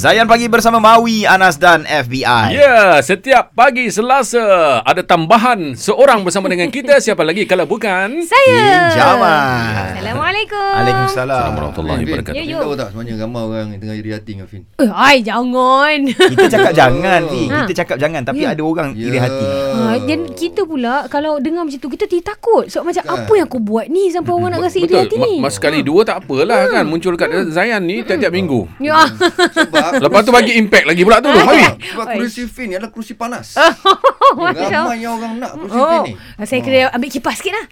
[0.00, 2.56] Zayan pagi bersama Maui, Anas dan FBI.
[2.56, 6.96] Ya, setiap pagi Selasa ada tambahan seorang bersama dengan kita.
[7.04, 8.24] Siapa lagi kalau bukan?
[8.24, 8.96] Saya.
[8.96, 10.00] Jamal.
[10.00, 10.56] Assalamualaikum.
[10.56, 11.04] Waalaikumsalam.
[11.04, 12.38] Assalamualaikum warahmatullahi wabarakatuh.
[12.40, 12.58] Ya, yo.
[12.64, 14.62] tahu tak sebenarnya ramai orang yang tengah iri hati dengan Fin?
[14.80, 15.98] Eh, ai jangan.
[16.08, 17.42] Kita cakap jangan, Fi.
[17.44, 17.56] Ha.
[17.60, 18.22] Kita cakap jangan.
[18.24, 18.48] Tapi Ya.
[18.56, 19.46] ada orang iri hati.
[19.76, 22.72] Ha, dan kita pula kalau dengar macam tu kita tidak takut.
[22.72, 23.20] So macam Kan?
[23.20, 25.44] apa yang aku buat ni sampai orang nak rasa iri hati ni?
[25.44, 28.64] Mas sekali dua tak apalah kan muncul kat Zayan ni tiap-tiap minggu.
[28.80, 29.04] Ya.
[29.52, 31.28] Sebab Lepas tu bagi impact lagi pula tu.
[31.28, 31.64] Mari.
[31.82, 33.58] sebab kerusi Fin ni adalah kerusi panas.
[34.36, 36.12] Masya Ramai yang orang nak kerusi Fin Oh, ni.
[36.40, 37.64] saya kena ambil kipas sikit lah.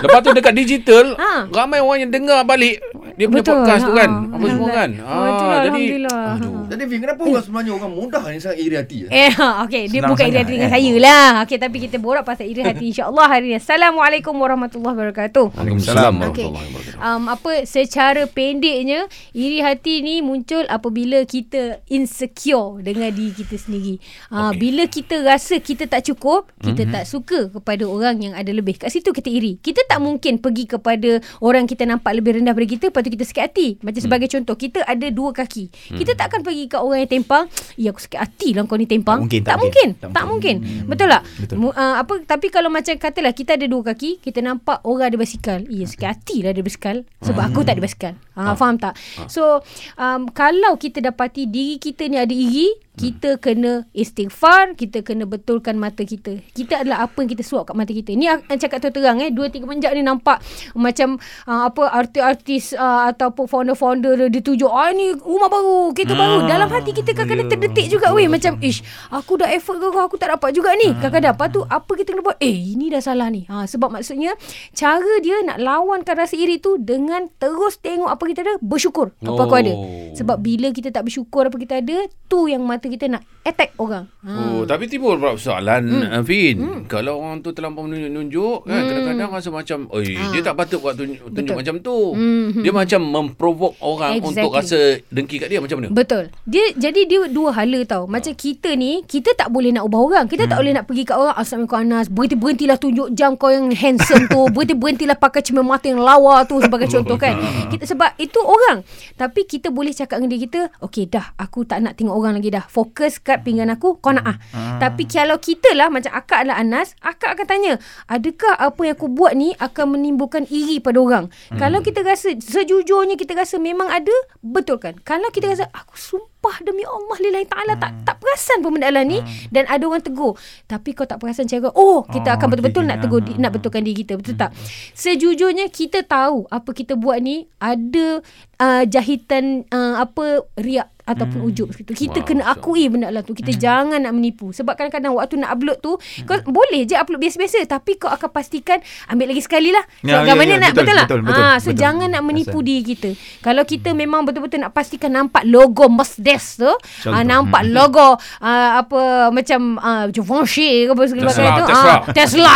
[0.00, 1.46] Lepas tu dekat digital Ha.
[1.48, 2.82] ramai orang yang dengar balik
[3.14, 4.10] dia punya Betul, podcast tu kan.
[4.10, 4.34] ha.
[4.34, 4.90] Apa semua kan.
[4.98, 6.26] Oh, itulah, jadi Alhamdulillah.
[6.64, 8.96] Jadi Fin, kenapa orang sebenarnya orang mudah ni sangat iri hati?
[9.06, 9.10] eh?
[9.14, 9.82] Eh, ha, okey.
[9.86, 10.74] Dia Senang bukan iri hati dengan eh.
[10.74, 11.28] saya lah.
[11.46, 13.56] Okey, tapi kita borak pasal iri hati insya-Allah hari ni.
[13.60, 15.46] Assalamualaikum warahmatullahi wabarakatuh.
[15.54, 17.02] Waalaikumsalam warahmatullahi wabarakatuh.
[17.04, 24.02] Um, apa secara pendeknya iri hati ni muncul apabila kita insecure dengan diri kita sendiri.
[24.32, 24.58] Uh, Okey.
[24.58, 26.94] bila kita rasa kita tak cukup, kita mm-hmm.
[26.98, 28.74] tak suka kepada orang yang ada lebih.
[28.80, 29.62] Kat situ kita iri.
[29.62, 33.42] Kita tak mungkin pergi kepada orang kita nampak lebih rendah daripada kita, tu kita sakit
[33.44, 33.68] hati.
[33.84, 35.94] Macam sebagai contoh, kita ada dua kaki.
[35.94, 37.44] Kita takkan pergi ke orang yang tempang,
[37.76, 39.86] "Ya aku sakit hati lah kau ni tempang." Tak mungkin, tak tak mungkin.
[39.92, 40.02] mungkin.
[40.02, 40.56] Tak Tak mungkin.
[40.88, 41.22] Betul tak?
[41.44, 41.56] Betul.
[41.68, 45.60] Uh, apa tapi kalau macam katalah kita ada dua kaki, kita nampak orang ada basikal.
[45.68, 48.14] Ya sakit hati lah ada basikal sebab aku tak ada basikal.
[48.34, 48.98] Ha, faham tak?
[49.30, 49.62] So
[49.94, 55.74] um, kalau kita dapati diri kita ni ada iri, kita kena istighfar, kita kena betulkan
[55.74, 56.38] mata kita.
[56.54, 58.14] Kita adalah apa yang kita suap kat mata kita.
[58.14, 60.38] Ni aku cakap terang eh, dua tiga menjak ni nampak
[60.78, 61.18] macam
[61.50, 66.46] uh, apa artis-artis uh, ataupun founder-founder dia, tunjuk, ah ni rumah baru, kereta baru.
[66.46, 70.30] Dalam hati kita kadang-kadang terdetik juga weh macam ish, aku dah effort ke aku tak
[70.30, 70.94] dapat juga ni.
[70.94, 72.38] Kadang-kadang apa tu apa kita kena buat?
[72.38, 73.42] Eh, ini dah salah ni.
[73.50, 74.38] Ha sebab maksudnya
[74.70, 79.40] cara dia nak lawankan rasa iri tu dengan terus tengok apa kita ada, bersyukur apa
[79.42, 79.74] aku ada.
[79.74, 80.14] Oh.
[80.14, 84.04] Sebab bila kita tak bersyukur apa kita ada, tu yang mata kita nak attack orang.
[84.24, 84.32] Ha.
[84.32, 86.24] Oh, tapi timbul pula persoalan hmm.
[86.24, 86.56] Fin.
[86.56, 86.80] Hmm.
[86.88, 90.32] Kalau orang tu terlampau menunjuk-nunjuk kan kadang-kadang rasa macam, "Oi, Ha.
[90.32, 91.56] dia tak patut buat tunjuk, tunjuk Betul.
[91.60, 92.48] macam tu." Hmm.
[92.64, 94.30] Dia macam memprovok orang Exactly.
[94.40, 94.78] untuk rasa
[95.12, 95.88] dengki kat dia macam mana?
[95.92, 96.24] Betul.
[96.48, 98.08] Dia jadi dia dua hala tau.
[98.08, 100.24] Macam kita ni, kita tak boleh nak ubah orang.
[100.26, 104.24] Kita tak boleh nak pergi kat orang, Assalamualaikum Anas, berhenti-berhentilah tunjuk jam kau yang handsome
[104.30, 104.48] tu.
[104.54, 107.36] Berhenti-berhentilah pakai cermin mata yang lawa tu sebagai contoh kan.
[107.72, 108.80] Kita sebab itu orang.
[109.14, 112.50] Tapi kita boleh cakap dengan diri kita, okey dah, aku tak nak tengok orang lagi
[112.50, 112.64] dah.
[112.74, 114.36] Fokus kat pinggan aku, kau nak ah.
[114.82, 117.72] Tapi kalau kita lah macam akak adalah Anas, akak akan tanya,
[118.10, 121.30] adakah apa yang aku buat ni akan menimbulkan iri pada orang?
[121.54, 124.10] Kalau kita rasa sejujurnya kita rasa memang ada,
[124.42, 124.98] betul kan?
[125.06, 129.00] Kalau kita rasa aku sumpah demi Allah lillahi taala tak tak perasan pun benda lah
[129.00, 130.34] ni dan ada orang tegur.
[130.64, 133.50] Tapi kau tak perasan cara, oh kita Oh, akan betul-betul okey, nak tegur di- nak
[133.52, 134.50] betulkan diri kita, betul tak?
[134.92, 138.20] Sejujurnya kita tahu apa kita buat ni ada
[138.58, 141.92] uh, jahitan uh, apa riak ataupun ujub gitu.
[141.92, 143.36] Kita Wah, kena Masya akui benda lah tu.
[143.36, 144.56] Kita jangan nak menipu.
[144.56, 145.92] Sebab kadang-kadang waktu nak upload tu
[146.24, 149.84] kau boleh je upload biasa-biasa tapi kau akan pastikan ambil lagi sekali lah.
[150.00, 151.04] Ya, So, ya, ni ya, nak betul, betul, tak?
[151.04, 151.80] betul, betul, Ah, so betul.
[151.84, 152.64] jangan nak menipu Asal.
[152.64, 153.10] diri kita.
[153.44, 155.92] Kalau kita memang betul-betul nak pastikan nampak logo
[156.34, 156.72] Mercedes tu,
[157.06, 157.14] Contoh.
[157.14, 161.66] ah, nampak logo ah, apa macam ah, Givenchy ke apa segala Tesla, macam tu.
[162.14, 162.54] Tesla.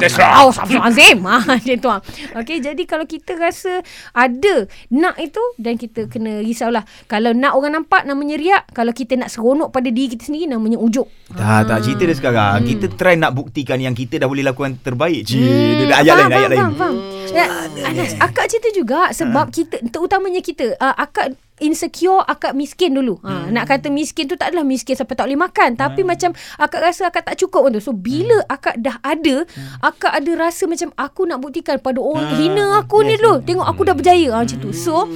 [0.00, 0.26] Tesla.
[0.44, 0.50] Oh,
[0.84, 1.18] Azim.
[1.24, 1.88] Macam tu.
[2.36, 3.80] Okey, jadi kalau kita rasa
[4.12, 6.84] ada nak itu dan kita kena risaulah.
[7.08, 10.76] Kalau nak orang nampak namanya riak, kalau kita nak seronok pada diri kita sendiri namanya
[10.76, 11.06] ujub.
[11.32, 11.78] Tak, tak.
[11.86, 12.64] Cerita dia sekarang.
[12.64, 12.68] Hmm.
[12.68, 15.24] Kita try nak buktikan yang kita dah boleh lakukan terbaik.
[15.24, 16.58] Cik, dia dah ayat faham, lain, ayat faham, lain.
[16.58, 16.94] Faham, faham.
[17.34, 17.46] Ya,
[17.88, 23.22] Anas, akak cerita juga sebab kita terutamanya kita uh, akak insecure akak miskin dulu.
[23.22, 26.80] Ha, nak kata miskin tu tak adalah miskin sampai tak boleh makan, tapi macam akak
[26.82, 27.82] rasa akak tak cukup pun tu.
[27.82, 29.46] So bila akak dah ada,
[29.78, 33.38] akak ada rasa macam aku nak buktikan pada orang Ah, hina aku ni dulu.
[33.44, 34.70] Tengok aku dah berjaya ha, macam tu.
[34.74, 35.06] So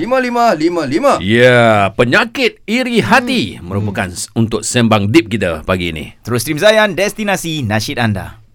[1.22, 6.18] Ya, penyakit iri hati merupakan untuk sembang deep kita pagi ini.
[6.26, 8.47] Terus stream Zayan, destinasi nasyid anda.